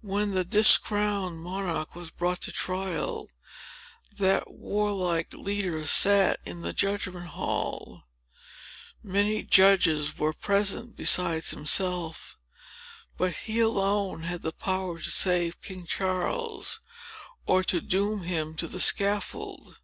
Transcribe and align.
When 0.00 0.32
the 0.34 0.44
discrowned 0.44 1.38
monarch 1.40 1.94
was 1.94 2.10
brought 2.10 2.40
to 2.40 2.50
trial, 2.50 3.28
that 4.16 4.50
warlike 4.50 5.32
leader 5.32 5.86
sat 5.86 6.38
in 6.44 6.62
the 6.62 6.72
judgment 6.72 7.26
hall. 7.26 8.02
Many 9.00 9.44
judges 9.44 10.18
were 10.18 10.32
present, 10.32 10.96
besides 10.96 11.50
himself; 11.50 12.36
but 13.16 13.36
he 13.36 13.60
alone 13.60 14.22
had 14.24 14.42
the 14.42 14.52
power 14.52 14.98
to 14.98 15.08
save 15.12 15.62
King 15.62 15.86
Charles, 15.86 16.80
or 17.46 17.62
to 17.62 17.80
doom 17.80 18.24
him 18.24 18.56
to 18.56 18.66
the 18.66 18.80
scaffold. 18.80 19.78